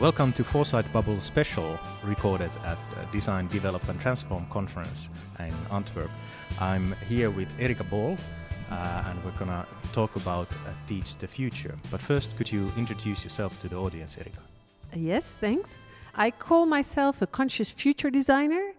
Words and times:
Welcome 0.00 0.32
to 0.32 0.44
Foresight 0.44 0.90
Bubble 0.94 1.20
Special, 1.20 1.78
recorded 2.02 2.50
at 2.64 2.78
Design, 3.12 3.48
Develop 3.48 3.86
and 3.86 4.00
Transform 4.00 4.46
conference 4.46 5.10
in 5.38 5.52
Antwerp. 5.70 6.10
I'm 6.58 6.94
here 7.06 7.28
with 7.28 7.48
Erica 7.60 7.84
Bol, 7.84 8.16
uh, 8.70 9.04
and 9.06 9.22
we're 9.22 9.38
gonna 9.38 9.66
talk 9.92 10.16
about 10.16 10.50
uh, 10.50 10.72
Teach 10.88 11.18
the 11.18 11.26
Future. 11.26 11.76
But 11.90 12.00
first, 12.00 12.38
could 12.38 12.50
you 12.50 12.72
introduce 12.78 13.22
yourself 13.22 13.60
to 13.60 13.68
the 13.68 13.76
audience, 13.76 14.16
Erica? 14.16 14.40
Yes, 14.96 15.32
thanks. 15.32 15.70
I 16.14 16.30
call 16.30 16.64
myself 16.64 17.20
a 17.20 17.26
conscious 17.26 17.68
future 17.68 18.08
designer. 18.08 18.72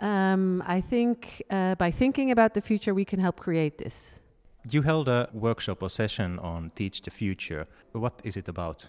Um, 0.00 0.62
I 0.66 0.82
think 0.82 1.44
uh, 1.48 1.76
by 1.76 1.90
thinking 1.90 2.30
about 2.30 2.52
the 2.52 2.60
future, 2.60 2.92
we 2.92 3.06
can 3.06 3.20
help 3.20 3.40
create 3.40 3.78
this. 3.78 4.20
You 4.70 4.82
held 4.82 5.08
a 5.08 5.30
workshop 5.32 5.82
or 5.82 5.88
session 5.88 6.38
on 6.40 6.72
Teach 6.76 7.00
the 7.00 7.10
Future. 7.10 7.66
What 7.92 8.20
is 8.22 8.36
it 8.36 8.48
about? 8.48 8.84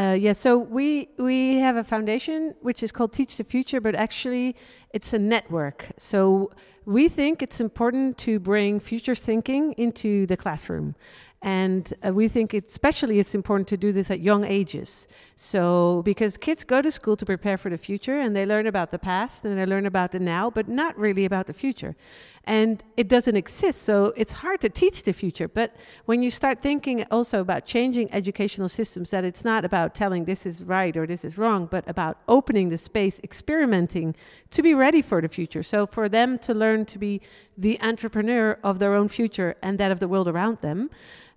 Uh, 0.00 0.14
yeah, 0.14 0.32
so 0.32 0.56
we 0.56 1.10
we 1.18 1.56
have 1.56 1.76
a 1.76 1.84
foundation 1.84 2.54
which 2.62 2.82
is 2.82 2.90
called 2.90 3.12
Teach 3.12 3.36
the 3.36 3.44
Future, 3.44 3.82
but 3.82 3.94
actually 3.94 4.56
it's 4.94 5.12
a 5.12 5.18
network. 5.18 5.88
So 5.98 6.52
we 6.86 7.06
think 7.10 7.42
it's 7.42 7.60
important 7.60 8.16
to 8.18 8.40
bring 8.40 8.80
future 8.80 9.14
thinking 9.14 9.74
into 9.74 10.24
the 10.24 10.38
classroom, 10.38 10.94
and 11.42 11.94
uh, 12.06 12.12
we 12.12 12.28
think 12.28 12.52
especially 12.52 13.18
it's 13.18 13.34
important 13.34 13.66
to 13.68 13.76
do 13.78 13.92
this 13.92 14.10
at 14.10 14.20
young 14.20 14.44
ages. 14.44 15.08
So, 15.36 16.02
because 16.04 16.36
kids 16.36 16.64
go 16.64 16.82
to 16.82 16.90
school 16.90 17.16
to 17.16 17.24
prepare 17.24 17.56
for 17.56 17.70
the 17.70 17.78
future 17.78 18.20
and 18.20 18.36
they 18.36 18.44
learn 18.44 18.66
about 18.66 18.90
the 18.90 18.98
past 18.98 19.44
and 19.46 19.58
they 19.58 19.64
learn 19.64 19.86
about 19.86 20.12
the 20.12 20.20
now, 20.20 20.50
but 20.50 20.68
not 20.68 20.98
really 20.98 21.24
about 21.24 21.46
the 21.46 21.54
future. 21.54 21.96
And 22.44 22.82
it 22.96 23.08
doesn't 23.08 23.36
exist, 23.36 23.82
so 23.82 24.12
it's 24.16 24.32
hard 24.32 24.60
to 24.62 24.68
teach 24.68 25.02
the 25.02 25.12
future. 25.12 25.48
But 25.48 25.76
when 26.04 26.22
you 26.22 26.30
start 26.30 26.60
thinking 26.60 27.04
also 27.10 27.40
about 27.40 27.64
changing 27.64 28.12
educational 28.12 28.68
systems, 28.68 29.10
that 29.10 29.24
it's 29.24 29.44
not 29.44 29.64
about 29.64 29.94
telling 29.94 30.24
this 30.24 30.44
is 30.44 30.62
right 30.62 30.94
or 30.96 31.06
this 31.06 31.24
is 31.24 31.38
wrong, 31.38 31.68
but 31.70 31.88
about 31.88 32.18
opening 32.28 32.68
the 32.68 32.78
space, 32.78 33.20
experimenting 33.22 34.14
to 34.50 34.62
be 34.62 34.74
ready 34.74 35.00
for 35.00 35.22
the 35.22 35.28
future. 35.28 35.62
So, 35.62 35.86
for 35.86 36.08
them 36.08 36.38
to 36.40 36.52
learn 36.52 36.84
to 36.86 36.98
be 36.98 37.22
the 37.60 37.78
entrepreneur 37.82 38.58
of 38.64 38.78
their 38.78 38.94
own 38.94 39.08
future 39.08 39.54
and 39.62 39.78
that 39.78 39.90
of 39.90 40.00
the 40.00 40.08
world 40.08 40.26
around 40.26 40.58
them 40.60 40.90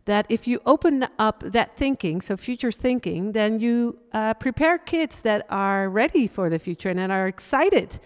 that 0.06 0.26
if 0.30 0.48
you 0.48 0.60
open 0.66 1.08
up 1.18 1.42
that 1.46 1.78
thinking, 1.78 2.22
so 2.22 2.36
future 2.36 2.72
thinking, 2.72 3.32
then 3.32 3.60
you 3.60 3.98
uh, 4.12 4.34
prepare 4.34 4.78
kids 4.78 5.22
that 5.22 5.46
are 5.50 5.90
ready 5.90 6.28
for 6.28 6.50
the 6.50 6.60
future 6.60 6.90
and 6.90 7.00
that 7.00 7.10
are 7.10 7.28
excited 7.28 8.00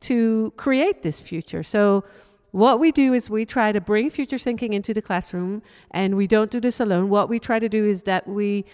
to 0.00 0.52
create 0.56 1.02
this 1.02 1.20
future. 1.20 1.62
So, 1.62 2.04
what 2.50 2.80
we 2.80 2.92
do 2.92 3.12
is 3.12 3.28
we 3.28 3.44
try 3.44 3.72
to 3.72 3.80
bring 3.80 4.08
future 4.08 4.38
thinking 4.38 4.72
into 4.72 4.94
the 4.94 5.02
classroom, 5.02 5.62
and 5.90 6.16
we 6.16 6.26
don't 6.26 6.50
do 6.50 6.60
this 6.60 6.80
alone. 6.80 7.10
What 7.10 7.28
we 7.28 7.38
try 7.38 7.58
to 7.58 7.68
do 7.68 7.84
is 7.84 8.04
that 8.04 8.26
we 8.26 8.64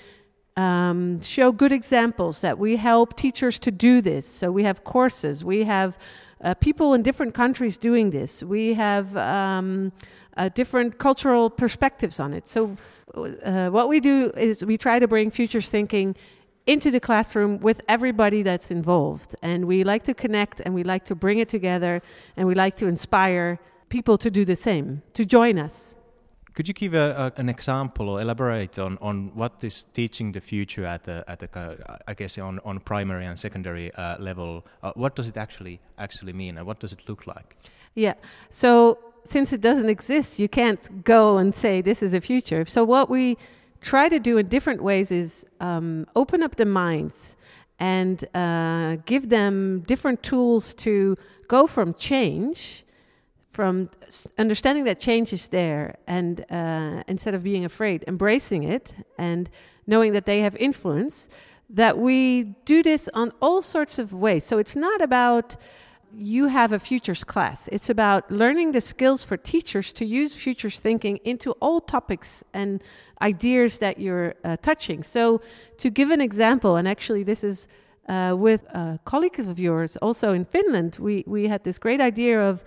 um, 0.57 1.21
show 1.23 1.51
good 1.51 1.73
examples, 1.73 2.41
that 2.41 2.57
we 2.57 2.77
help 2.77 3.17
teachers 3.17 3.59
to 3.61 3.73
do 3.73 4.01
this. 4.01 4.27
So, 4.27 4.51
we 4.53 4.65
have 4.65 4.85
courses, 4.85 5.45
we 5.45 5.65
have 5.65 5.99
uh, 6.45 6.55
people 6.55 6.95
in 6.95 7.03
different 7.03 7.35
countries 7.35 7.79
doing 7.79 8.11
this, 8.11 8.43
we 8.43 8.75
have 8.75 9.17
um, 9.17 9.93
uh, 10.37 10.51
different 10.51 10.99
cultural 10.99 11.49
perspectives 11.51 12.21
on 12.21 12.35
it. 12.35 12.49
So, 12.49 12.77
uh, 13.15 13.69
what 13.69 13.89
we 13.89 14.01
do 14.01 14.31
is 14.37 14.65
we 14.65 14.77
try 14.77 14.99
to 14.99 15.09
bring 15.09 15.31
futures 15.31 15.69
thinking 15.69 16.17
into 16.67 16.91
the 16.91 17.01
classroom 17.01 17.59
with 17.61 17.81
everybody 17.89 18.43
that's 18.43 18.71
involved. 18.71 19.37
And 19.43 19.67
we 19.67 19.85
like 19.85 20.03
to 20.05 20.15
connect 20.15 20.61
and 20.61 20.75
we 20.75 20.83
like 20.83 21.05
to 21.07 21.15
bring 21.15 21.39
it 21.39 21.49
together 21.49 22.03
and 22.37 22.49
we 22.49 22.55
like 22.55 22.77
to 22.77 22.87
inspire 22.87 23.61
people 23.89 24.19
to 24.19 24.31
do 24.31 24.45
the 24.45 24.57
same, 24.57 25.03
to 25.13 25.25
join 25.25 25.59
us. 25.59 25.97
Could 26.55 26.69
you 26.69 26.75
give 26.75 26.95
a, 26.95 27.33
a, 27.37 27.41
an 27.41 27.49
example 27.49 28.09
or 28.09 28.21
elaborate 28.21 28.79
on, 28.79 28.97
on 29.01 29.33
what 29.35 29.65
is 29.65 29.85
teaching 29.93 30.33
the 30.33 30.41
future 30.41 30.87
at 30.87 31.03
the 31.03 31.25
at 31.27 31.41
the 31.41 31.49
I 32.07 32.15
guess 32.15 32.39
on, 32.39 32.61
on 32.65 32.79
primary 32.81 33.27
and 33.27 33.37
secondary 33.37 33.93
uh, 33.95 34.19
level? 34.19 34.65
Uh, 34.83 34.93
what 34.95 35.17
does 35.17 35.29
it 35.29 35.37
actually 35.37 35.81
actually 35.99 36.33
mean, 36.33 36.57
and 36.59 36.67
what 36.67 36.79
does 36.79 36.93
it 36.93 37.09
look 37.09 37.27
like? 37.27 37.57
Yeah, 37.95 38.15
so 38.51 38.99
since 39.25 39.53
it 39.53 39.61
doesn't 39.61 39.89
exist, 39.89 40.39
you 40.39 40.49
can't 40.49 41.05
go 41.05 41.39
and 41.39 41.55
say 41.55 41.81
this 41.81 42.03
is 42.03 42.13
the 42.13 42.21
future. 42.21 42.65
So 42.67 42.85
what 42.85 43.11
we 43.11 43.37
try 43.81 44.09
to 44.09 44.21
do 44.21 44.39
in 44.39 44.49
different 44.49 44.83
ways 44.83 45.11
is 45.11 45.45
um, 45.61 46.07
open 46.15 46.43
up 46.43 46.57
the 46.57 46.67
minds 46.67 47.37
and 47.79 48.29
uh, 48.35 48.97
give 49.07 49.29
them 49.29 49.81
different 49.87 50.23
tools 50.23 50.75
to 50.75 51.17
go 51.49 51.67
from 51.67 51.95
change, 51.95 52.84
from 53.55 53.89
understanding 54.37 54.85
that 54.85 54.99
change 55.01 55.33
is 55.33 55.49
there, 55.49 55.97
and 56.09 56.45
uh, 56.51 57.05
instead 57.07 57.35
of 57.35 57.45
being 57.45 57.65
afraid, 57.65 58.05
embracing 58.09 58.65
it 58.65 58.93
and 59.17 59.49
knowing 59.87 60.13
that 60.13 60.27
they 60.27 60.41
have 60.41 60.57
influence. 60.57 61.29
That 61.71 61.97
we 61.97 62.55
do 62.65 62.83
this 62.83 63.09
on 63.15 63.33
all 63.41 63.63
sorts 63.63 63.99
of 63.99 64.13
ways. 64.13 64.45
So 64.45 64.59
it's 64.59 64.77
not 64.77 65.01
about 65.01 65.57
you 66.13 66.49
have 66.49 66.73
a 66.73 66.79
futures 66.79 67.25
class. 67.25 67.69
It's 67.73 67.89
about 67.89 68.31
learning 68.31 68.73
the 68.73 68.81
skills 68.81 69.25
for 69.25 69.37
teachers 69.37 69.93
to 69.95 70.05
use 70.05 70.35
futures 70.35 70.79
thinking 70.79 71.19
into 71.25 71.53
all 71.53 71.81
topics 71.81 72.45
and 72.53 72.83
ideas 73.23 73.79
that 73.79 73.99
you're 73.99 74.35
uh, 74.45 74.57
touching. 74.59 75.03
So, 75.03 75.41
to 75.79 75.91
give 75.91 76.11
an 76.11 76.21
example, 76.21 76.77
and 76.77 76.87
actually, 76.87 77.25
this 77.25 77.43
is 77.43 77.67
uh, 78.09 78.35
with 78.37 78.65
colleagues 79.05 79.47
of 79.47 79.59
yours 79.59 79.97
also 79.97 80.33
in 80.33 80.45
Finland, 80.45 80.97
we, 81.01 81.25
we 81.27 81.49
had 81.49 81.65
this 81.65 81.79
great 81.79 82.01
idea 82.01 82.41
of 82.41 82.63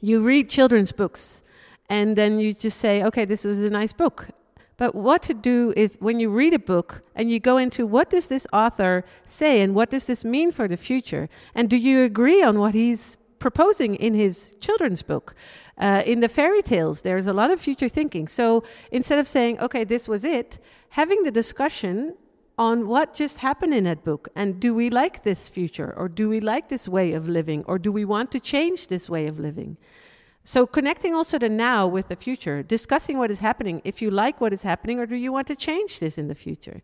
you 0.00 0.22
read 0.22 0.48
children's 0.48 0.92
books 0.92 1.42
and 1.88 2.16
then 2.16 2.38
you 2.38 2.52
just 2.52 2.78
say, 2.78 3.02
okay, 3.04 3.24
this 3.24 3.44
was 3.44 3.60
a 3.60 3.70
nice 3.70 3.92
book. 3.92 4.28
But 4.76 4.94
what 4.94 5.22
to 5.22 5.34
do 5.34 5.72
is 5.76 5.96
when 6.00 6.20
you 6.20 6.28
read 6.28 6.52
a 6.52 6.58
book 6.58 7.02
and 7.14 7.30
you 7.30 7.40
go 7.40 7.56
into 7.56 7.86
what 7.86 8.10
does 8.10 8.28
this 8.28 8.46
author 8.52 9.04
say 9.24 9.62
and 9.62 9.74
what 9.74 9.90
does 9.90 10.04
this 10.04 10.24
mean 10.24 10.52
for 10.52 10.68
the 10.68 10.76
future? 10.76 11.28
And 11.54 11.70
do 11.70 11.76
you 11.76 12.02
agree 12.02 12.42
on 12.42 12.58
what 12.58 12.74
he's 12.74 13.16
proposing 13.38 13.94
in 13.94 14.14
his 14.14 14.54
children's 14.60 15.02
book? 15.02 15.34
Uh, 15.78 16.02
in 16.04 16.20
the 16.20 16.28
fairy 16.28 16.62
tales, 16.62 17.02
there's 17.02 17.26
a 17.26 17.32
lot 17.32 17.50
of 17.50 17.60
future 17.60 17.88
thinking. 17.88 18.28
So 18.28 18.64
instead 18.90 19.18
of 19.18 19.26
saying, 19.26 19.60
okay, 19.60 19.84
this 19.84 20.08
was 20.08 20.24
it, 20.24 20.58
having 20.90 21.22
the 21.22 21.30
discussion 21.30 22.14
on 22.58 22.88
what 22.88 23.14
just 23.14 23.38
happened 23.38 23.74
in 23.74 23.84
that 23.84 24.02
book 24.02 24.28
and 24.34 24.58
do 24.58 24.74
we 24.74 24.88
like 24.88 25.22
this 25.22 25.48
future 25.48 25.92
or 25.96 26.08
do 26.08 26.28
we 26.28 26.40
like 26.40 26.68
this 26.68 26.88
way 26.88 27.12
of 27.12 27.28
living 27.28 27.62
or 27.66 27.78
do 27.78 27.92
we 27.92 28.04
want 28.04 28.30
to 28.32 28.40
change 28.40 28.88
this 28.88 29.10
way 29.10 29.26
of 29.26 29.38
living? 29.38 29.76
So 30.46 30.64
connecting 30.64 31.12
also 31.12 31.40
the 31.40 31.48
now 31.48 31.88
with 31.88 32.06
the 32.06 32.14
future, 32.14 32.62
discussing 32.62 33.18
what 33.18 33.32
is 33.32 33.40
happening. 33.40 33.82
If 33.84 34.00
you 34.00 34.12
like 34.12 34.40
what 34.40 34.52
is 34.52 34.62
happening, 34.62 35.00
or 35.00 35.06
do 35.06 35.16
you 35.16 35.32
want 35.32 35.48
to 35.48 35.56
change 35.56 35.98
this 35.98 36.18
in 36.18 36.28
the 36.28 36.36
future? 36.36 36.82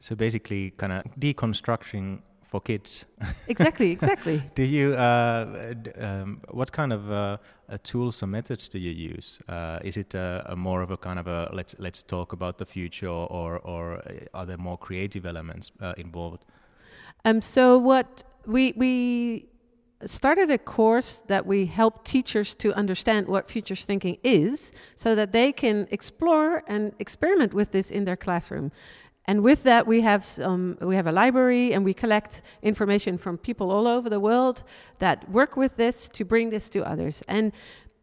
So 0.00 0.16
basically, 0.16 0.70
kind 0.70 0.92
of 0.92 1.04
deconstructing 1.16 2.22
for 2.52 2.60
kids. 2.60 3.06
Exactly, 3.48 3.90
exactly. 3.98 4.42
do 4.54 4.62
you? 4.62 4.94
Uh, 4.94 5.74
um, 5.98 6.40
what 6.50 6.70
kind 6.70 6.92
of 6.92 7.10
uh, 7.10 7.14
uh, 7.16 7.78
tools 7.82 8.22
or 8.22 8.26
methods 8.26 8.68
do 8.68 8.78
you 8.78 9.14
use? 9.14 9.38
Uh, 9.48 9.78
is 9.82 9.96
it 9.96 10.14
a, 10.14 10.44
a, 10.46 10.56
more 10.56 10.82
of 10.82 10.90
a 10.90 10.96
kind 10.96 11.18
of 11.18 11.26
a 11.26 11.48
let's 11.52 11.74
let's 11.78 12.02
talk 12.02 12.32
about 12.32 12.58
the 12.58 12.66
future, 12.66 13.08
or 13.08 13.58
or 13.64 14.02
are 14.34 14.46
there 14.46 14.58
more 14.58 14.78
creative 14.78 15.24
elements 15.24 15.72
uh, 15.80 15.94
involved? 15.96 16.44
Um. 17.24 17.40
So 17.40 17.78
what 17.78 18.24
we 18.46 18.74
we 18.76 19.46
started 20.04 20.50
a 20.50 20.58
course 20.58 21.22
that 21.28 21.46
we 21.46 21.66
help 21.66 22.04
teachers 22.04 22.54
to 22.56 22.68
understand 22.74 23.28
what 23.28 23.48
futures 23.48 23.84
thinking 23.84 24.18
is 24.22 24.72
so 24.96 25.14
that 25.14 25.32
they 25.32 25.52
can 25.52 25.86
explore 25.90 26.62
and 26.66 26.92
experiment 26.98 27.54
with 27.54 27.70
this 27.70 27.90
in 27.90 28.04
their 28.04 28.16
classroom. 28.16 28.72
And 29.26 29.42
with 29.42 29.62
that, 29.62 29.86
we 29.86 30.00
have, 30.00 30.24
some, 30.24 30.76
we 30.80 30.96
have 30.96 31.06
a 31.06 31.12
library 31.12 31.72
and 31.72 31.84
we 31.84 31.94
collect 31.94 32.42
information 32.62 33.18
from 33.18 33.38
people 33.38 33.70
all 33.70 33.86
over 33.86 34.10
the 34.10 34.18
world 34.18 34.64
that 34.98 35.30
work 35.30 35.56
with 35.56 35.76
this 35.76 36.08
to 36.10 36.24
bring 36.24 36.50
this 36.50 36.68
to 36.70 36.84
others. 36.84 37.22
And 37.28 37.52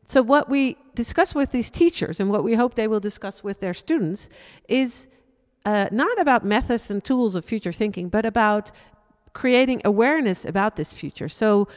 so, 0.07 0.23
what 0.23 0.49
we 0.49 0.77
discuss 0.95 1.35
with 1.35 1.51
these 1.51 1.69
teachers 1.69 2.19
and 2.19 2.31
what 2.31 2.43
we 2.43 2.55
hope 2.55 2.73
they 2.73 2.87
will 2.87 2.99
discuss 2.99 3.43
with 3.43 3.59
their 3.59 3.75
students 3.75 4.29
is 4.67 5.07
uh, 5.65 5.87
not 5.91 6.19
about 6.19 6.43
methods 6.43 6.89
and 6.89 7.03
tools 7.03 7.35
of 7.35 7.45
future 7.45 7.71
thinking, 7.71 8.09
but 8.09 8.25
about 8.25 8.71
creating 9.33 9.81
awareness 9.85 10.45
about 10.45 10.77
this 10.77 10.93
future. 10.93 11.29
So, 11.29 11.67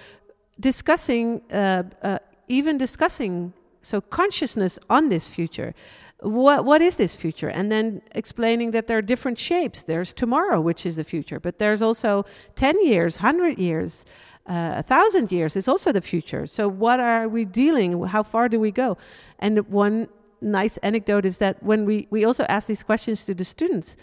discussing, 0.58 1.42
uh, 1.52 1.82
uh, 2.02 2.18
even 2.48 2.78
discussing, 2.78 3.52
so 3.82 4.00
consciousness 4.00 4.78
on 4.88 5.08
this 5.08 5.28
future. 5.28 5.74
What, 6.20 6.64
what 6.64 6.80
is 6.80 6.96
this 6.96 7.16
future? 7.16 7.48
And 7.48 7.70
then 7.70 8.00
explaining 8.14 8.70
that 8.70 8.86
there 8.86 8.96
are 8.98 9.02
different 9.02 9.38
shapes. 9.38 9.82
There's 9.82 10.12
tomorrow, 10.12 10.60
which 10.60 10.86
is 10.86 10.96
the 10.96 11.04
future, 11.04 11.40
but 11.40 11.58
there's 11.58 11.82
also 11.82 12.24
10 12.54 12.84
years, 12.86 13.16
100 13.16 13.58
years, 13.58 14.04
uh, 14.48 14.74
a 14.76 14.82
thousand 14.82 15.30
years 15.30 15.56
is 15.56 15.68
also 15.68 15.92
the 15.92 16.00
future. 16.00 16.46
So, 16.46 16.66
what 16.66 16.98
are 16.98 17.28
we 17.28 17.44
dealing? 17.44 18.02
How 18.04 18.24
far 18.24 18.48
do 18.48 18.58
we 18.58 18.72
go? 18.72 18.98
And 19.38 19.68
one 19.68 20.08
nice 20.40 20.78
anecdote 20.78 21.24
is 21.24 21.38
that 21.38 21.62
when 21.62 21.84
we, 21.84 22.08
we 22.10 22.24
also 22.24 22.44
ask 22.48 22.66
these 22.66 22.82
questions 22.82 23.22
to 23.24 23.34
the 23.34 23.44
students, 23.44 23.96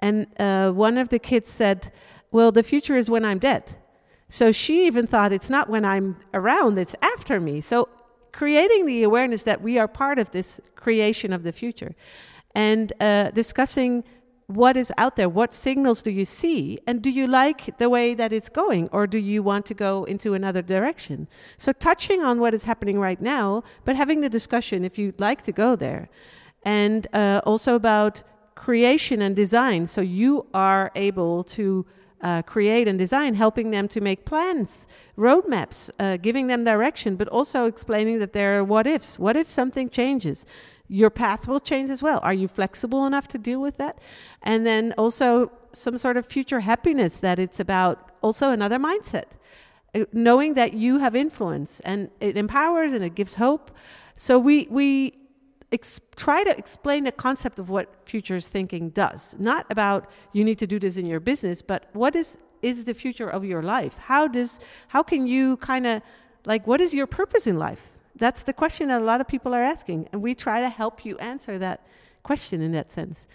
and 0.00 0.26
uh, 0.40 0.72
one 0.72 0.98
of 0.98 1.10
the 1.10 1.20
kids 1.20 1.48
said, 1.48 1.92
well, 2.32 2.50
the 2.50 2.64
future 2.64 2.96
is 2.96 3.08
when 3.08 3.24
I'm 3.24 3.38
dead. 3.38 3.76
So 4.28 4.50
she 4.50 4.86
even 4.86 5.06
thought 5.06 5.32
it's 5.32 5.48
not 5.48 5.68
when 5.68 5.84
I'm 5.84 6.16
around, 6.32 6.78
it's 6.78 6.96
after 7.00 7.38
me. 7.38 7.60
So 7.60 7.88
creating 8.34 8.84
the 8.84 9.04
awareness 9.04 9.44
that 9.44 9.62
we 9.62 9.78
are 9.78 9.86
part 9.86 10.18
of 10.18 10.32
this 10.32 10.60
creation 10.74 11.32
of 11.32 11.44
the 11.44 11.52
future 11.52 11.94
and 12.54 12.92
uh, 13.00 13.30
discussing 13.30 14.02
what 14.46 14.76
is 14.76 14.92
out 14.98 15.14
there? 15.16 15.28
What 15.28 15.54
signals 15.54 16.02
do 16.02 16.10
you 16.10 16.24
see? 16.24 16.78
And 16.86 17.00
do 17.00 17.10
you 17.10 17.26
like 17.26 17.78
the 17.78 17.88
way 17.88 18.12
that 18.14 18.32
it's 18.32 18.50
going, 18.50 18.88
or 18.92 19.06
do 19.06 19.18
you 19.18 19.42
want 19.42 19.64
to 19.66 19.74
go 19.74 20.04
into 20.04 20.34
another 20.34 20.62
direction? 20.62 21.28
So, 21.56 21.72
touching 21.72 22.22
on 22.22 22.40
what 22.40 22.52
is 22.52 22.64
happening 22.64 22.98
right 22.98 23.22
now, 23.22 23.62
but 23.86 23.96
having 23.96 24.20
the 24.20 24.28
discussion 24.28 24.84
if 24.84 24.98
you'd 24.98 25.20
like 25.20 25.42
to 25.42 25.52
go 25.52 25.76
there. 25.76 26.10
And 26.64 27.06
uh, 27.14 27.40
also 27.46 27.74
about 27.74 28.22
creation 28.54 29.22
and 29.22 29.34
design. 29.34 29.86
So, 29.86 30.02
you 30.02 30.46
are 30.52 30.90
able 30.94 31.44
to 31.56 31.86
uh, 32.24 32.42
create 32.42 32.88
and 32.88 32.98
design, 32.98 33.34
helping 33.34 33.70
them 33.70 33.86
to 33.86 34.00
make 34.00 34.24
plans, 34.24 34.88
roadmaps, 35.16 35.90
uh, 36.00 36.16
giving 36.16 36.48
them 36.48 36.64
direction, 36.64 37.14
but 37.14 37.28
also 37.28 37.66
explaining 37.66 38.18
that 38.18 38.32
there 38.32 38.58
are 38.58 38.64
what 38.64 38.86
ifs. 38.86 39.18
What 39.18 39.36
if 39.36 39.48
something 39.48 39.88
changes? 39.90 40.44
your 40.88 41.10
path 41.10 41.48
will 41.48 41.60
change 41.60 41.88
as 41.88 42.02
well. 42.02 42.20
Are 42.22 42.34
you 42.34 42.46
flexible 42.46 43.06
enough 43.06 43.26
to 43.28 43.38
deal 43.38 43.60
with 43.60 43.78
that? 43.78 43.98
And 44.42 44.66
then 44.66 44.92
also 44.98 45.50
some 45.72 45.96
sort 45.98 46.16
of 46.16 46.26
future 46.26 46.60
happiness 46.60 47.18
that 47.18 47.38
it's 47.38 47.58
about 47.58 48.12
also 48.20 48.50
another 48.50 48.78
mindset. 48.78 49.24
Uh, 49.94 50.04
knowing 50.12 50.54
that 50.54 50.74
you 50.74 50.98
have 50.98 51.16
influence 51.16 51.80
and 51.80 52.10
it 52.20 52.36
empowers 52.36 52.92
and 52.92 53.02
it 53.04 53.14
gives 53.14 53.36
hope. 53.36 53.70
So 54.16 54.38
we 54.38 54.66
we 54.70 55.14
ex- 55.74 56.00
try 56.16 56.44
to 56.44 56.56
explain 56.56 57.04
the 57.04 57.12
concept 57.12 57.58
of 57.58 57.68
what 57.68 57.86
futures 58.06 58.46
thinking 58.46 58.90
does. 58.90 59.36
Not 59.38 59.66
about 59.70 60.10
you 60.32 60.42
need 60.44 60.58
to 60.58 60.66
do 60.66 60.78
this 60.78 60.96
in 60.96 61.06
your 61.06 61.20
business, 61.20 61.60
but 61.62 61.80
what 61.92 62.14
is 62.16 62.38
is 62.62 62.86
the 62.86 62.94
future 62.94 63.28
of 63.28 63.44
your 63.44 63.62
life? 63.62 63.98
How 63.98 64.26
does 64.26 64.60
how 64.88 65.02
can 65.02 65.26
you 65.26 65.58
kind 65.58 65.86
of 65.86 66.02
like 66.46 66.66
what 66.66 66.80
is 66.80 66.94
your 66.94 67.06
purpose 67.06 67.46
in 67.46 67.58
life? 67.58 67.82
That's 68.16 68.42
the 68.44 68.52
question 68.52 68.88
that 68.88 69.00
a 69.02 69.04
lot 69.04 69.20
of 69.20 69.26
people 69.28 69.52
are 69.54 69.62
asking, 69.62 70.08
and 70.12 70.22
we 70.22 70.34
try 70.34 70.60
to 70.60 70.68
help 70.68 71.04
you 71.04 71.18
answer 71.18 71.58
that 71.58 71.86
question 72.22 72.62
in 72.62 72.72
that 72.72 72.90
sense. 72.90 73.26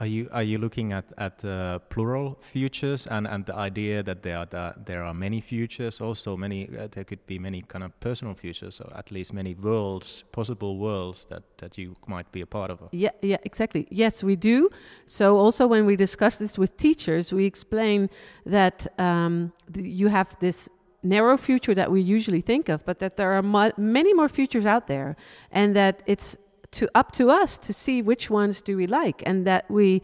Are 0.00 0.06
you 0.06 0.28
are 0.32 0.42
you 0.42 0.56
looking 0.58 0.94
at 0.94 1.04
at 1.18 1.44
uh, 1.44 1.78
plural 1.90 2.38
futures 2.40 3.06
and 3.06 3.26
and 3.26 3.44
the 3.44 3.54
idea 3.54 4.02
that 4.02 4.22
there 4.22 4.38
are 4.38 4.46
the, 4.46 4.74
there 4.86 5.04
are 5.04 5.12
many 5.12 5.42
futures, 5.42 6.00
also 6.00 6.36
many 6.38 6.68
uh, 6.68 6.88
there 6.90 7.04
could 7.04 7.26
be 7.26 7.38
many 7.38 7.60
kind 7.60 7.84
of 7.84 7.92
personal 8.00 8.34
futures, 8.34 8.80
or 8.80 8.90
at 8.96 9.10
least 9.10 9.34
many 9.34 9.54
worlds, 9.54 10.24
possible 10.32 10.78
worlds 10.78 11.26
that 11.26 11.42
that 11.58 11.76
you 11.76 11.96
might 12.06 12.32
be 12.32 12.40
a 12.40 12.46
part 12.46 12.70
of. 12.70 12.78
Yeah, 12.92 13.10
yeah, 13.20 13.36
exactly. 13.44 13.86
Yes, 13.90 14.24
we 14.24 14.36
do. 14.36 14.70
So 15.06 15.36
also 15.36 15.66
when 15.66 15.84
we 15.84 15.96
discuss 15.96 16.38
this 16.38 16.56
with 16.56 16.78
teachers, 16.78 17.30
we 17.30 17.44
explain 17.44 18.08
that 18.46 18.86
um, 18.98 19.52
you 19.74 20.08
have 20.08 20.34
this 20.38 20.70
narrow 21.02 21.36
future 21.36 21.74
that 21.74 21.90
we 21.90 22.00
usually 22.00 22.40
think 22.40 22.70
of, 22.70 22.84
but 22.86 22.98
that 23.00 23.16
there 23.16 23.32
are 23.32 23.72
many 23.76 24.14
more 24.14 24.28
futures 24.30 24.64
out 24.64 24.86
there, 24.86 25.14
and 25.50 25.76
that 25.76 26.02
it's 26.06 26.38
to 26.72 26.88
up 26.94 27.12
to 27.12 27.30
us 27.30 27.58
to 27.58 27.72
see 27.72 28.02
which 28.02 28.30
ones 28.30 28.62
do 28.62 28.76
we 28.76 28.86
like, 28.86 29.22
and 29.26 29.46
that 29.46 29.70
we 29.70 30.02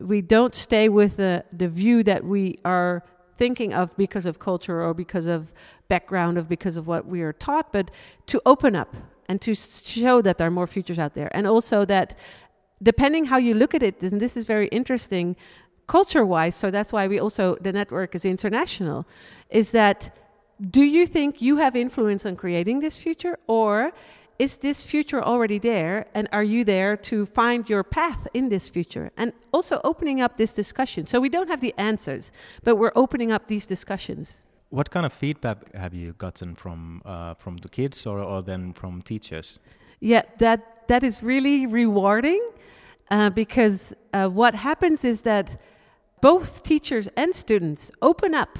we 0.00 0.20
don't 0.20 0.54
stay 0.54 0.88
with 0.88 1.16
the 1.16 1.44
the 1.52 1.68
view 1.68 2.02
that 2.02 2.24
we 2.24 2.58
are 2.64 3.02
thinking 3.36 3.74
of 3.74 3.96
because 3.96 4.26
of 4.26 4.38
culture 4.38 4.80
or 4.80 4.94
because 4.94 5.26
of 5.26 5.52
background 5.88 6.38
of 6.38 6.48
because 6.48 6.76
of 6.76 6.86
what 6.86 7.06
we 7.06 7.22
are 7.22 7.32
taught, 7.32 7.72
but 7.72 7.90
to 8.26 8.40
open 8.46 8.76
up 8.76 8.94
and 9.28 9.40
to 9.40 9.54
show 9.54 10.20
that 10.22 10.38
there 10.38 10.46
are 10.46 10.50
more 10.50 10.66
futures 10.66 10.98
out 10.98 11.14
there, 11.14 11.30
and 11.36 11.46
also 11.46 11.84
that 11.84 12.16
depending 12.82 13.26
how 13.26 13.38
you 13.38 13.54
look 13.54 13.74
at 13.74 13.82
it, 13.82 14.02
and 14.02 14.20
this 14.20 14.36
is 14.36 14.44
very 14.44 14.68
interesting 14.68 15.36
culture 15.86 16.24
wise 16.24 16.54
so 16.54 16.70
that's 16.70 16.92
why 16.92 17.06
we 17.06 17.18
also 17.18 17.56
the 17.60 17.72
network 17.72 18.14
is 18.14 18.24
international 18.24 19.06
is 19.50 19.70
that 19.70 20.16
do 20.70 20.82
you 20.82 21.06
think 21.06 21.42
you 21.42 21.56
have 21.56 21.76
influence 21.76 22.24
on 22.24 22.36
creating 22.36 22.80
this 22.80 22.96
future 22.96 23.38
or 23.46 23.92
is 24.38 24.56
this 24.58 24.84
future 24.84 25.22
already 25.22 25.58
there? 25.58 26.06
And 26.14 26.28
are 26.32 26.42
you 26.42 26.64
there 26.64 26.96
to 26.96 27.26
find 27.26 27.68
your 27.68 27.84
path 27.84 28.26
in 28.34 28.48
this 28.48 28.68
future? 28.68 29.10
And 29.16 29.32
also 29.52 29.80
opening 29.84 30.20
up 30.20 30.36
this 30.36 30.52
discussion. 30.52 31.06
So 31.06 31.20
we 31.20 31.28
don't 31.28 31.48
have 31.48 31.60
the 31.60 31.74
answers 31.78 32.32
but 32.62 32.76
we're 32.76 32.92
opening 32.94 33.32
up 33.32 33.46
these 33.48 33.66
discussions. 33.66 34.44
What 34.70 34.90
kind 34.90 35.06
of 35.06 35.12
feedback 35.12 35.72
have 35.74 35.94
you 35.94 36.14
gotten 36.14 36.54
from 36.54 37.02
uh, 37.04 37.34
from 37.34 37.58
the 37.58 37.68
kids 37.68 38.06
or, 38.06 38.18
or 38.18 38.42
then 38.42 38.72
from 38.72 39.02
teachers? 39.02 39.58
Yeah 40.00 40.22
that 40.38 40.88
that 40.88 41.02
is 41.02 41.22
really 41.22 41.66
rewarding 41.66 42.42
uh, 43.10 43.30
because 43.30 43.94
uh, 44.12 44.28
what 44.28 44.54
happens 44.54 45.04
is 45.04 45.22
that 45.22 45.60
both 46.20 46.62
teachers 46.62 47.08
and 47.16 47.34
students 47.34 47.90
open 48.00 48.34
up. 48.34 48.58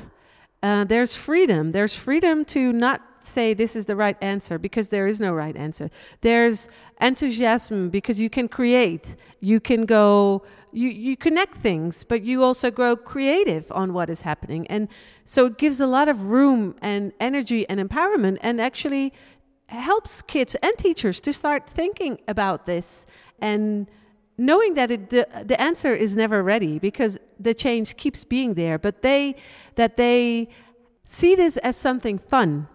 Uh, 0.62 0.84
there's 0.84 1.16
freedom. 1.16 1.72
There's 1.72 1.94
freedom 1.94 2.44
to 2.46 2.72
not 2.72 3.00
say 3.24 3.54
this 3.54 3.74
is 3.76 3.84
the 3.84 3.96
right 3.96 4.16
answer 4.20 4.58
because 4.58 4.88
there 4.88 5.06
is 5.06 5.20
no 5.20 5.32
right 5.32 5.56
answer. 5.56 5.90
There's 6.20 6.68
enthusiasm 7.00 7.90
because 7.90 8.20
you 8.20 8.30
can 8.30 8.48
create. 8.48 9.16
You 9.40 9.60
can 9.60 9.86
go, 9.86 10.42
you, 10.72 10.88
you 10.88 11.16
connect 11.16 11.54
things, 11.56 12.04
but 12.04 12.22
you 12.22 12.42
also 12.42 12.70
grow 12.70 12.96
creative 12.96 13.70
on 13.72 13.92
what 13.92 14.10
is 14.10 14.22
happening. 14.22 14.66
And 14.68 14.88
so 15.24 15.46
it 15.46 15.58
gives 15.58 15.80
a 15.80 15.86
lot 15.86 16.08
of 16.08 16.24
room 16.24 16.74
and 16.82 17.12
energy 17.20 17.68
and 17.68 17.80
empowerment 17.80 18.38
and 18.40 18.60
actually 18.60 19.12
helps 19.66 20.22
kids 20.22 20.54
and 20.56 20.76
teachers 20.78 21.20
to 21.20 21.32
start 21.32 21.68
thinking 21.68 22.20
about 22.28 22.66
this 22.66 23.06
and 23.40 23.88
knowing 24.36 24.74
that 24.74 24.90
it, 24.90 25.10
the, 25.10 25.26
the 25.44 25.60
answer 25.60 25.92
is 25.92 26.16
never 26.16 26.42
ready 26.42 26.78
because 26.78 27.18
the 27.38 27.54
change 27.54 27.96
keeps 27.96 28.24
being 28.24 28.54
there, 28.54 28.78
but 28.78 29.02
they 29.02 29.36
that 29.76 29.96
they 29.96 30.48
see 31.04 31.34
this 31.34 31.56
as 31.58 31.76
something 31.76 32.18
fun 32.18 32.66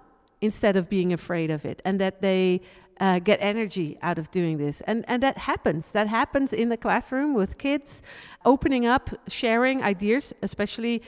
instead 0.41 0.75
of 0.75 0.89
being 0.89 1.13
afraid 1.13 1.51
of 1.51 1.65
it, 1.65 1.81
and 1.85 1.99
that 1.99 2.21
they 2.21 2.61
uh, 2.99 3.19
get 3.19 3.39
energy 3.41 3.97
out 4.01 4.17
of 4.19 4.29
doing 4.31 4.57
this, 4.57 4.81
and 4.81 5.05
and 5.07 5.23
that 5.23 5.37
happens. 5.37 5.91
That 5.91 6.07
happens 6.07 6.53
in 6.53 6.69
the 6.69 6.77
classroom 6.77 7.33
with 7.33 7.57
kids, 7.57 8.01
opening 8.45 8.85
up, 8.85 9.09
sharing 9.27 9.83
ideas, 9.83 10.33
especially 10.41 11.01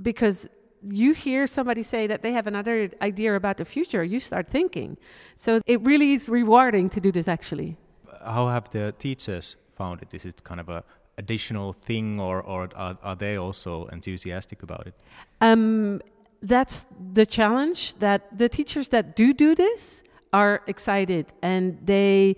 because 0.00 0.48
you 0.90 1.14
hear 1.14 1.46
somebody 1.46 1.82
say 1.82 2.06
that 2.06 2.22
they 2.22 2.32
have 2.32 2.46
another 2.46 2.90
idea 3.00 3.34
about 3.34 3.56
the 3.56 3.64
future, 3.64 4.04
you 4.04 4.20
start 4.20 4.48
thinking. 4.48 4.98
So 5.36 5.60
it 5.66 5.80
really 5.80 6.12
is 6.12 6.28
rewarding 6.28 6.90
to 6.90 7.00
do 7.00 7.10
this 7.10 7.28
actually. 7.28 7.76
How 8.24 8.48
have 8.48 8.70
the 8.70 8.92
teachers 8.98 9.56
found 9.76 10.02
it? 10.02 10.12
Is 10.12 10.24
it 10.24 10.44
kind 10.44 10.60
of 10.60 10.68
a 10.68 10.84
additional 11.16 11.72
thing, 11.72 12.20
or 12.20 12.42
or 12.42 12.68
are, 12.74 12.98
are 13.02 13.16
they 13.16 13.36
also 13.36 13.86
enthusiastic 13.86 14.62
about 14.62 14.86
it? 14.86 14.94
Um, 15.40 16.00
that's 16.44 16.86
the 17.12 17.26
challenge. 17.26 17.94
That 17.98 18.38
the 18.38 18.48
teachers 18.48 18.88
that 18.88 19.16
do 19.16 19.32
do 19.32 19.54
this 19.54 20.02
are 20.32 20.62
excited 20.66 21.26
and 21.42 21.78
they 21.84 22.36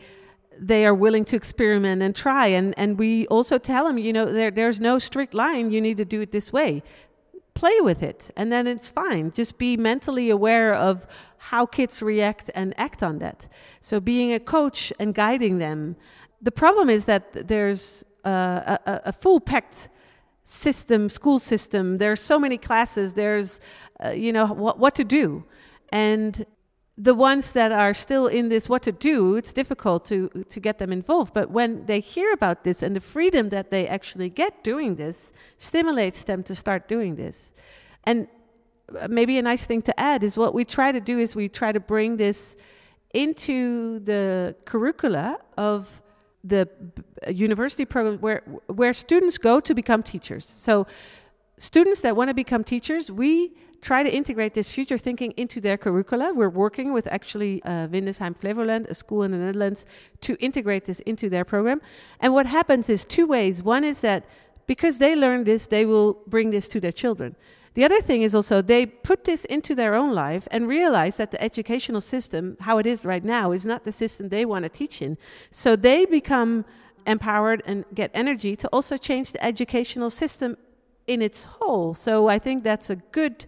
they 0.59 0.87
are 0.87 0.95
willing 0.95 1.25
to 1.27 1.37
experiment 1.37 2.03
and 2.03 2.15
try. 2.15 2.47
And 2.47 2.75
and 2.79 2.99
we 2.99 3.27
also 3.27 3.59
tell 3.59 3.85
them 3.87 3.99
you 3.99 4.13
know 4.13 4.27
there 4.27 4.51
there's 4.51 4.81
no 4.81 4.99
strict 4.99 5.35
line. 5.35 5.71
You 5.71 5.81
need 5.81 5.97
to 5.99 6.05
do 6.05 6.21
it 6.21 6.33
this 6.33 6.53
way. 6.53 6.83
Play 7.55 7.81
with 7.81 8.03
it. 8.03 8.31
And 8.37 8.53
then 8.53 8.67
it's 8.67 8.89
fine. 8.89 9.33
Just 9.33 9.57
be 9.57 9.77
mentally 9.77 10.29
aware 10.31 10.75
of 10.75 11.07
how 11.39 11.65
kids 11.65 12.03
react 12.03 12.51
and 12.55 12.75
act 12.79 13.03
on 13.03 13.19
that. 13.19 13.49
So 13.81 13.99
being 13.99 14.33
a 14.33 14.41
coach 14.41 14.93
and 14.99 15.15
guiding 15.15 15.59
them 15.59 15.97
the 16.43 16.53
problem 16.53 16.91
is 16.91 17.07
that 17.07 17.49
there's 17.49 18.05
uh, 18.25 18.79
a, 18.87 19.01
a, 19.07 19.13
full 19.13 19.41
packed 19.41 19.89
system, 20.47 21.11
school 21.11 21.41
system. 21.41 21.99
There's 21.99 22.23
so 22.23 22.39
many 22.39 22.57
classes. 22.57 23.15
There's, 23.15 23.61
uh, 24.03 24.11
you 24.11 24.33
know, 24.33 24.47
what, 24.47 24.79
what 24.79 24.95
to 24.95 25.03
do. 25.05 25.45
And 25.91 26.47
the 26.97 27.15
ones 27.15 27.53
that 27.53 27.73
are 27.73 27.93
still 27.93 28.29
in 28.29 28.49
this 28.49 28.69
what 28.69 28.83
to 28.85 28.93
do, 28.93 29.35
it's 29.35 29.53
difficult 29.53 30.05
to, 30.07 30.29
to 30.49 30.61
get 30.61 30.79
them 30.79 30.93
involved. 30.93 31.35
But 31.35 31.51
when 31.51 31.85
they 31.87 31.99
hear 31.99 32.33
about 32.33 32.63
this 32.63 32.81
and 32.83 32.95
the 32.95 33.01
freedom 33.01 33.49
that 33.49 33.71
they 33.71 33.89
actually 33.89 34.31
get 34.31 34.63
doing 34.63 34.95
this 34.95 35.33
stimulates 35.59 36.23
them 36.23 36.45
to 36.45 36.55
start 36.55 36.87
doing 36.87 37.17
this. 37.17 37.53
And 38.05 38.29
uh, 38.99 39.09
maybe 39.09 39.39
a 39.39 39.43
nice 39.43 39.65
thing 39.65 39.83
to 39.83 40.01
add 40.01 40.23
is 40.23 40.39
what 40.39 40.55
we 40.55 40.65
try 40.65 40.93
to 40.93 41.01
do 41.01 41.19
is 41.19 41.35
we 41.35 41.49
try 41.49 41.73
to 41.73 41.81
bring 41.81 42.19
this 42.19 42.57
into 43.13 43.99
the 43.99 44.55
curricula 44.65 45.41
of 45.57 46.03
the 46.49 46.69
university 47.29 47.85
program 47.85 48.19
where 48.19 48.43
where 48.67 48.95
students 48.95 49.39
go 49.39 49.61
to 49.61 49.75
become 49.75 50.03
teachers. 50.03 50.45
So 50.45 50.87
students 51.59 52.01
that 52.03 52.17
want 52.17 52.29
to 52.29 52.35
become 52.35 52.63
teachers, 52.65 53.11
we 53.11 53.55
try 53.81 54.03
to 54.03 54.11
integrate 54.11 54.55
this 54.55 54.71
future 54.71 54.99
thinking 54.99 55.33
into 55.37 55.61
their 55.61 55.77
curricula. 55.77 56.33
We're 56.35 56.49
working 56.49 56.93
with 56.93 57.07
actually 57.07 57.63
uh, 57.63 57.89
Windesheim 57.89 58.37
Flevoland, 58.37 58.89
a 58.89 58.95
school 58.95 59.23
in 59.23 59.31
the 59.31 59.39
Netherlands, 59.39 59.87
to 60.23 60.37
integrate 60.41 60.85
this 60.87 61.01
into 61.01 61.29
their 61.29 61.45
program. 61.45 61.81
And 62.21 62.33
what 62.33 62.47
happens 62.47 62.89
is 62.89 63.05
two 63.05 63.27
ways. 63.27 63.63
One 63.63 63.85
is 63.85 64.01
that 64.01 64.25
because 64.67 64.99
they 64.99 65.15
learn 65.15 65.45
this, 65.45 65.67
they 65.67 65.87
will 65.87 66.19
bring 66.27 66.51
this 66.51 66.69
to 66.69 66.81
their 66.81 66.93
children. 66.93 67.37
The 67.77 67.85
other 67.85 68.01
thing 68.01 68.23
is 68.23 68.35
also 68.35 68.63
they 68.63 68.87
put 68.87 69.25
this 69.25 69.45
into 69.45 69.75
their 69.75 69.95
own 69.95 70.15
life 70.15 70.49
and 70.51 70.67
realize 70.67 71.19
that 71.19 71.31
the 71.31 71.43
educational 71.43 72.01
system, 72.01 72.57
how 72.61 72.79
it 72.79 72.87
is 72.87 73.05
right 73.05 73.23
now, 73.23 73.53
is 73.53 73.67
not 73.67 73.85
the 73.85 73.93
system 73.93 74.31
they 74.31 74.47
want 74.47 74.63
to 74.63 74.71
teach 74.71 75.03
in. 75.03 75.19
So 75.51 75.77
they 75.77 76.07
become 76.07 76.65
empowered 77.07 77.63
and 77.67 77.85
get 77.93 78.11
energy 78.15 78.57
to 78.57 78.69
also 78.69 78.97
change 78.97 79.33
the 79.33 79.45
educational 79.45 80.09
system 80.09 80.57
in 81.07 81.21
its 81.21 81.45
whole. 81.45 81.93
So 81.93 82.29
I 82.29 82.39
think 82.39 82.65
that's 82.65 82.89
a 82.89 82.97
good, 82.97 83.45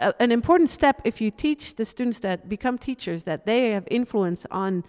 uh, 0.00 0.12
an 0.18 0.32
important 0.32 0.70
step 0.70 1.02
if 1.04 1.20
you 1.20 1.30
teach 1.30 1.76
the 1.76 1.84
students 1.84 2.20
that 2.20 2.48
become 2.48 2.78
teachers 2.78 3.24
that 3.24 3.44
they 3.44 3.72
have 3.72 3.86
influence 3.90 4.46
on 4.50 4.82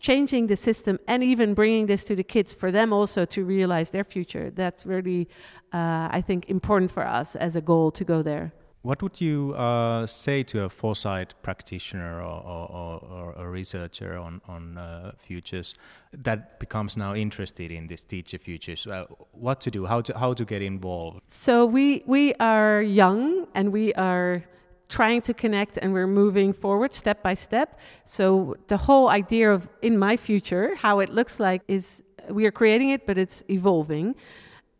changing 0.00 0.46
the 0.46 0.56
system 0.56 0.98
and 1.06 1.22
even 1.22 1.54
bringing 1.54 1.86
this 1.86 2.04
to 2.04 2.14
the 2.14 2.24
kids 2.24 2.52
for 2.52 2.70
them 2.70 2.92
also 2.92 3.24
to 3.24 3.44
realize 3.44 3.90
their 3.90 4.04
future. 4.04 4.50
That's 4.50 4.86
really, 4.86 5.28
uh, 5.72 6.08
I 6.10 6.22
think, 6.26 6.48
important 6.48 6.90
for 6.90 7.06
us 7.06 7.36
as 7.36 7.56
a 7.56 7.60
goal 7.60 7.90
to 7.92 8.04
go 8.04 8.22
there. 8.22 8.52
What 8.86 9.02
would 9.02 9.20
you 9.20 9.52
uh, 9.54 10.06
say 10.06 10.44
to 10.44 10.62
a 10.62 10.68
foresight 10.68 11.34
practitioner 11.42 12.22
or, 12.22 12.40
or, 12.70 13.04
or 13.04 13.32
a 13.36 13.48
researcher 13.48 14.16
on, 14.16 14.40
on 14.46 14.78
uh, 14.78 15.10
futures 15.18 15.74
that 16.12 16.60
becomes 16.60 16.96
now 16.96 17.12
interested 17.12 17.72
in 17.72 17.88
this 17.88 18.04
teacher 18.04 18.38
futures? 18.38 18.86
Uh, 18.86 19.06
what 19.32 19.60
to 19.62 19.72
do? 19.72 19.86
How 19.86 20.02
to 20.02 20.16
how 20.16 20.34
to 20.34 20.44
get 20.44 20.62
involved? 20.62 21.22
So 21.26 21.66
we 21.66 22.04
we 22.06 22.34
are 22.34 22.80
young 22.80 23.48
and 23.56 23.72
we 23.72 23.92
are 23.94 24.44
trying 24.88 25.20
to 25.22 25.34
connect 25.34 25.78
and 25.78 25.92
we're 25.92 26.06
moving 26.06 26.52
forward 26.52 26.92
step 26.94 27.22
by 27.22 27.34
step. 27.34 27.78
So 28.04 28.56
the 28.68 28.76
whole 28.76 29.08
idea 29.08 29.52
of 29.52 29.68
in 29.82 29.98
my 29.98 30.16
future, 30.16 30.74
how 30.76 31.00
it 31.00 31.10
looks 31.10 31.40
like, 31.40 31.62
is 31.68 32.02
we 32.28 32.46
are 32.46 32.50
creating 32.50 32.90
it, 32.90 33.06
but 33.06 33.18
it's 33.18 33.42
evolving. 33.48 34.14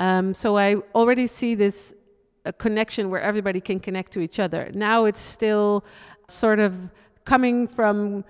Um, 0.00 0.34
so 0.34 0.56
I 0.56 0.76
already 0.94 1.26
see 1.26 1.54
this 1.54 1.94
a 2.44 2.52
connection 2.52 3.10
where 3.10 3.20
everybody 3.20 3.60
can 3.60 3.80
connect 3.80 4.12
to 4.12 4.20
each 4.20 4.38
other. 4.38 4.70
Now 4.72 5.04
it's 5.04 5.20
still 5.20 5.84
sort 6.28 6.60
of 6.60 6.72
coming 7.24 7.66
from 7.66 8.24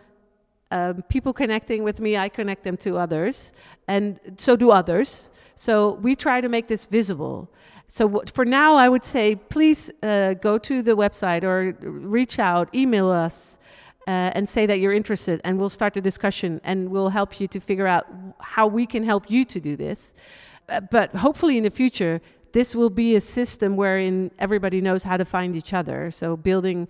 um, 0.70 1.02
people 1.08 1.32
connecting 1.32 1.84
with 1.84 2.00
me, 2.00 2.16
I 2.16 2.28
connect 2.28 2.64
them 2.64 2.76
to 2.78 2.98
others, 2.98 3.52
and 3.86 4.18
so 4.36 4.56
do 4.56 4.70
others. 4.70 5.30
So 5.54 5.92
we 5.92 6.16
try 6.16 6.40
to 6.40 6.48
make 6.48 6.66
this 6.66 6.86
visible. 6.86 7.48
So 7.88 8.22
for 8.32 8.44
now, 8.44 8.76
I 8.76 8.88
would 8.88 9.04
say 9.04 9.36
please 9.36 9.90
uh, 10.02 10.34
go 10.34 10.58
to 10.58 10.82
the 10.82 10.96
website 10.96 11.44
or 11.44 11.76
reach 11.80 12.38
out, 12.38 12.74
email 12.74 13.10
us. 13.10 13.58
Uh, 14.08 14.30
and 14.36 14.48
say 14.48 14.66
that 14.66 14.78
you're 14.78 14.92
interested, 14.92 15.40
and 15.42 15.58
we'll 15.58 15.68
start 15.68 15.92
the 15.92 16.00
discussion, 16.00 16.60
and 16.62 16.88
we'll 16.92 17.08
help 17.08 17.40
you 17.40 17.48
to 17.48 17.58
figure 17.58 17.88
out 17.88 18.06
how 18.38 18.64
we 18.64 18.86
can 18.86 19.02
help 19.02 19.28
you 19.28 19.44
to 19.44 19.58
do 19.58 19.74
this. 19.74 20.14
Uh, 20.68 20.78
but 20.78 21.12
hopefully, 21.16 21.58
in 21.58 21.64
the 21.64 21.70
future, 21.70 22.20
this 22.52 22.76
will 22.76 22.88
be 22.88 23.16
a 23.16 23.20
system 23.20 23.74
wherein 23.74 24.30
everybody 24.38 24.80
knows 24.80 25.02
how 25.02 25.16
to 25.16 25.24
find 25.24 25.56
each 25.56 25.72
other. 25.72 26.12
So 26.12 26.36
building 26.36 26.86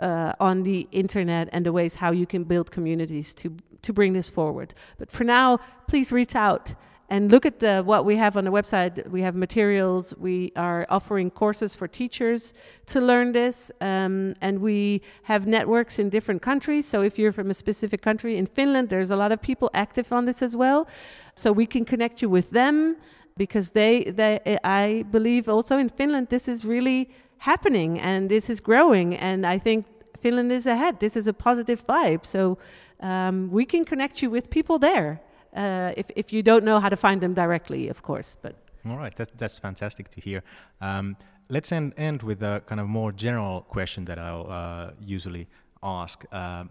uh, 0.00 0.32
on 0.40 0.64
the 0.64 0.88
internet 0.90 1.48
and 1.52 1.64
the 1.64 1.72
ways 1.72 1.94
how 1.94 2.10
you 2.10 2.26
can 2.26 2.42
build 2.42 2.72
communities 2.72 3.34
to 3.34 3.56
to 3.82 3.92
bring 3.92 4.12
this 4.12 4.28
forward. 4.28 4.74
But 4.98 5.10
for 5.10 5.24
now, 5.24 5.58
please 5.86 6.12
reach 6.12 6.34
out 6.34 6.74
and 7.10 7.30
look 7.30 7.46
at 7.46 7.58
the 7.58 7.82
what 7.84 8.04
we 8.04 8.16
have 8.16 8.36
on 8.36 8.44
the 8.44 8.50
website. 8.50 9.08
We 9.08 9.22
have 9.22 9.34
materials. 9.34 10.14
We 10.18 10.52
are 10.56 10.86
offering 10.90 11.30
courses 11.30 11.74
for 11.74 11.88
teachers 11.88 12.52
to 12.86 13.00
learn 13.00 13.32
this, 13.32 13.72
um, 13.80 14.34
and 14.40 14.60
we 14.60 15.02
have 15.22 15.46
networks 15.46 15.98
in 15.98 16.10
different 16.10 16.42
countries. 16.42 16.86
So 16.86 17.02
if 17.02 17.18
you're 17.18 17.32
from 17.32 17.50
a 17.50 17.54
specific 17.54 18.02
country 18.02 18.36
in 18.36 18.46
Finland, 18.46 18.90
there's 18.90 19.10
a 19.10 19.16
lot 19.16 19.32
of 19.32 19.40
people 19.40 19.70
active 19.72 20.12
on 20.12 20.26
this 20.26 20.42
as 20.42 20.54
well. 20.54 20.86
So 21.34 21.50
we 21.50 21.66
can 21.66 21.84
connect 21.84 22.20
you 22.20 22.28
with 22.28 22.50
them 22.50 22.96
because 23.36 23.70
they, 23.70 24.04
they 24.04 24.58
I 24.64 25.04
believe 25.10 25.48
also 25.48 25.78
in 25.78 25.88
Finland 25.88 26.28
this 26.28 26.48
is 26.48 26.64
really 26.64 27.08
happening 27.38 27.98
and 28.00 28.28
this 28.28 28.50
is 28.50 28.60
growing 28.60 29.14
and 29.14 29.46
I 29.46 29.58
think 29.58 29.86
Finland 30.20 30.52
is 30.52 30.66
ahead. 30.66 30.98
This 30.98 31.16
is 31.16 31.26
a 31.28 31.32
positive 31.32 31.86
vibe. 31.86 32.26
So 32.26 32.58
um, 33.00 33.50
we 33.50 33.64
can 33.64 33.84
connect 33.84 34.20
you 34.20 34.28
with 34.28 34.50
people 34.50 34.78
there 34.78 35.22
uh, 35.54 35.92
if, 35.96 36.06
if 36.16 36.32
you 36.32 36.42
don't 36.42 36.64
know 36.64 36.80
how 36.80 36.88
to 36.88 36.96
find 36.96 37.20
them 37.20 37.34
directly, 37.34 37.88
of 37.88 38.02
course. 38.02 38.36
But 38.40 38.56
all 38.88 38.96
right, 38.96 39.14
that, 39.16 39.36
that's 39.38 39.58
fantastic 39.58 40.08
to 40.10 40.20
hear. 40.20 40.42
Um, 40.80 41.16
let's 41.48 41.72
end, 41.72 41.94
end 41.96 42.22
with 42.22 42.42
a 42.42 42.62
kind 42.66 42.80
of 42.80 42.88
more 42.88 43.12
general 43.12 43.62
question 43.62 44.04
that 44.06 44.18
I'll 44.18 44.50
uh, 44.50 44.90
usually 45.00 45.48
ask. 45.82 46.24
Um, 46.32 46.70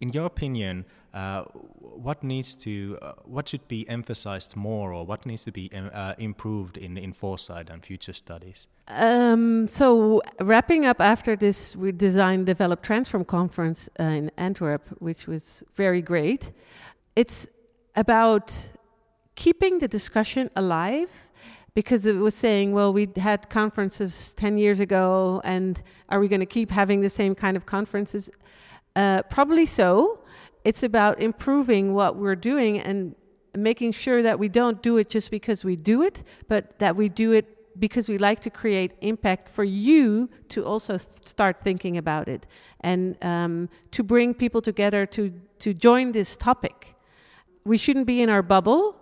in 0.00 0.12
your 0.12 0.26
opinion, 0.26 0.84
uh, 1.14 1.44
what 1.80 2.24
needs 2.24 2.56
to 2.56 2.98
uh, 3.00 3.12
what 3.24 3.48
should 3.48 3.66
be 3.68 3.88
emphasized 3.88 4.56
more 4.56 4.92
or 4.92 5.06
what 5.06 5.24
needs 5.24 5.44
to 5.44 5.52
be 5.52 5.70
um, 5.72 5.88
uh, 5.94 6.12
improved 6.18 6.76
in, 6.76 6.98
in 6.98 7.12
foresight 7.12 7.70
and 7.70 7.84
future 7.84 8.12
studies 8.12 8.66
um, 8.88 9.68
so 9.68 10.20
wrapping 10.40 10.84
up 10.84 11.00
after 11.00 11.36
this 11.36 11.76
we 11.76 11.92
design 11.92 12.44
develop 12.44 12.82
transform 12.82 13.24
conference 13.24 13.88
uh, 14.00 14.02
in 14.02 14.30
antwerp 14.36 14.88
which 14.98 15.28
was 15.28 15.62
very 15.76 16.02
great 16.02 16.50
it's 17.14 17.46
about 17.96 18.52
keeping 19.34 19.78
the 19.78 19.88
discussion 19.88 20.50
alive 20.56 21.10
because 21.74 22.06
it 22.06 22.16
was 22.16 22.34
saying, 22.34 22.72
well, 22.72 22.92
we 22.92 23.08
had 23.16 23.50
conferences 23.50 24.32
10 24.34 24.58
years 24.58 24.78
ago, 24.78 25.40
and 25.44 25.82
are 26.08 26.20
we 26.20 26.28
going 26.28 26.40
to 26.40 26.46
keep 26.46 26.70
having 26.70 27.00
the 27.00 27.10
same 27.10 27.34
kind 27.34 27.56
of 27.56 27.66
conferences? 27.66 28.30
Uh, 28.94 29.22
probably 29.22 29.66
so, 29.66 30.20
it's 30.64 30.84
about 30.84 31.20
improving 31.20 31.92
what 31.92 32.16
we're 32.16 32.36
doing 32.36 32.78
and 32.78 33.16
making 33.56 33.92
sure 33.92 34.22
that 34.22 34.38
we 34.38 34.48
don't 34.48 34.82
do 34.82 34.98
it 34.98 35.08
just 35.08 35.30
because 35.30 35.64
we 35.64 35.74
do 35.74 36.02
it, 36.02 36.22
but 36.48 36.78
that 36.78 36.94
we 36.94 37.08
do 37.08 37.32
it 37.32 37.46
because 37.78 38.08
we 38.08 38.18
like 38.18 38.38
to 38.40 38.50
create 38.50 38.92
impact 39.00 39.48
for 39.48 39.64
you 39.64 40.30
to 40.48 40.64
also 40.64 40.96
start 40.96 41.60
thinking 41.60 41.96
about 41.98 42.28
it 42.28 42.46
and 42.80 43.16
um, 43.22 43.68
to 43.90 44.04
bring 44.04 44.32
people 44.32 44.62
together 44.62 45.06
to, 45.06 45.32
to 45.58 45.74
join 45.74 46.12
this 46.12 46.36
topic. 46.36 46.93
We 47.64 47.78
shouldn't 47.78 48.06
be 48.06 48.20
in 48.20 48.28
our 48.28 48.42
bubble. 48.42 48.96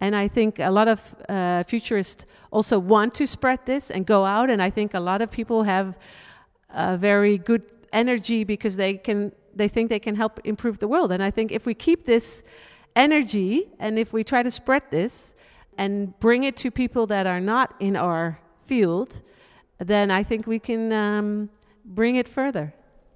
And 0.00 0.14
I 0.14 0.28
think 0.28 0.58
a 0.58 0.70
lot 0.70 0.88
of 0.88 1.00
uh, 1.28 1.62
futurists 1.64 2.26
also 2.50 2.78
want 2.78 3.14
to 3.14 3.26
spread 3.26 3.60
this 3.64 3.90
and 3.90 4.04
go 4.06 4.24
out. 4.24 4.50
And 4.50 4.62
I 4.62 4.70
think 4.70 4.94
a 4.94 5.00
lot 5.00 5.22
of 5.22 5.30
people 5.30 5.62
have 5.62 5.96
a 6.70 6.96
very 6.96 7.38
good 7.38 7.62
energy 7.92 8.44
because 8.44 8.76
they 8.76 8.94
can 8.94 9.32
they 9.56 9.68
think 9.68 9.88
they 9.88 10.00
can 10.00 10.16
help 10.16 10.40
improve 10.44 10.78
the 10.78 10.88
world. 10.88 11.12
And 11.12 11.22
I 11.22 11.30
think 11.30 11.52
if 11.52 11.64
we 11.64 11.74
keep 11.74 12.04
this 12.04 12.42
energy 12.96 13.68
and 13.78 13.98
if 13.98 14.12
we 14.12 14.24
try 14.24 14.42
to 14.42 14.50
spread 14.50 14.82
this 14.90 15.34
and 15.78 16.18
bring 16.20 16.42
it 16.44 16.56
to 16.56 16.70
people 16.70 17.06
that 17.06 17.26
are 17.26 17.40
not 17.40 17.74
in 17.80 17.96
our 17.96 18.40
field, 18.66 19.22
then 19.78 20.10
I 20.10 20.22
think 20.22 20.46
we 20.46 20.58
can 20.58 20.92
um, 20.92 21.50
bring 21.84 22.16
it 22.16 22.28
further. 22.28 22.74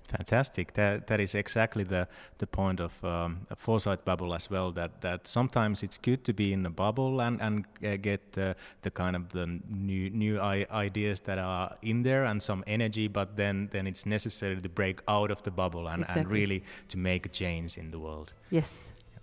Fantastic. 0.08 0.72
That 0.72 1.06
that 1.06 1.20
is 1.20 1.34
exactly 1.34 1.84
the 1.84 2.08
the 2.38 2.46
point 2.46 2.80
of 2.80 2.92
um, 3.04 3.46
a 3.50 3.56
foresight 3.56 4.04
bubble 4.04 4.34
as 4.34 4.50
well. 4.50 4.72
That 4.72 5.00
that 5.00 5.28
sometimes 5.28 5.82
it's 5.82 5.98
good 5.98 6.24
to 6.24 6.32
be 6.32 6.52
in 6.52 6.66
a 6.66 6.70
bubble 6.70 7.20
and 7.20 7.40
and 7.42 7.64
uh, 7.84 7.96
get 7.96 8.32
the 8.32 8.56
the 8.82 8.90
kind 8.90 9.16
of 9.16 9.28
the 9.28 9.46
new 9.68 10.10
new 10.10 10.40
ideas 10.40 11.20
that 11.20 11.38
are 11.38 11.76
in 11.82 12.02
there 12.02 12.24
and 12.24 12.42
some 12.42 12.64
energy. 12.66 13.08
But 13.08 13.36
then 13.36 13.68
then 13.72 13.86
it's 13.86 14.06
necessary 14.06 14.60
to 14.60 14.68
break 14.68 15.00
out 15.08 15.30
of 15.30 15.42
the 15.42 15.50
bubble 15.50 15.88
and, 15.88 16.02
exactly. 16.02 16.20
and 16.22 16.30
really 16.30 16.62
to 16.88 16.98
make 16.98 17.26
a 17.26 17.28
change 17.28 17.76
in 17.76 17.90
the 17.90 17.98
world. 17.98 18.32
Yes. 18.50 18.74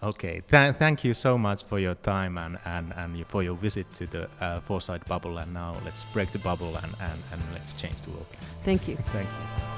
Okay, 0.04 0.42
Th- 0.52 0.76
thank 0.76 1.04
you 1.04 1.14
so 1.14 1.38
much 1.38 1.64
for 1.64 1.80
your 1.80 1.96
time 1.96 2.38
and, 2.38 2.60
and, 2.66 2.94
and 2.96 3.26
for 3.26 3.42
your 3.42 3.56
visit 3.56 3.92
to 3.94 4.06
the 4.06 4.30
uh, 4.40 4.60
Foresight 4.60 5.06
bubble. 5.06 5.38
And 5.38 5.54
now 5.54 5.76
let's 5.84 6.04
break 6.14 6.32
the 6.32 6.40
bubble 6.40 6.76
and, 6.76 6.94
and, 7.00 7.20
and 7.32 7.42
let's 7.54 7.74
change 7.74 8.02
the 8.02 8.12
world. 8.12 8.28
Thank 8.64 8.88
you. 8.88 8.98
Thank 8.98 9.28
you. 9.28 9.75